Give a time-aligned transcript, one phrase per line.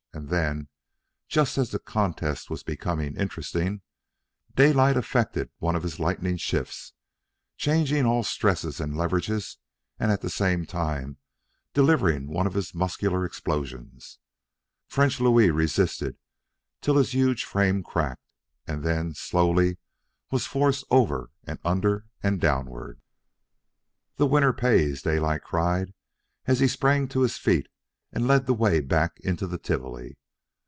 [0.13, 0.67] And then,
[1.29, 3.81] just as the contest was becoming interesting,
[4.53, 6.91] Daylight effected one of his lightning shifts,
[7.55, 9.55] changing all stresses and leverages
[9.97, 11.17] and at the same time
[11.73, 14.19] delivering one of his muscular explosions.
[14.85, 16.17] French Louis resisted
[16.81, 18.19] till his huge frame crackled,
[18.67, 19.77] and then, slowly,
[20.29, 23.01] was forced over and under and downward.
[24.17, 25.93] "The winner pays!" Daylight cried;
[26.47, 27.67] as he sprang to his feet
[28.13, 30.17] and led the way back into the Tivoli.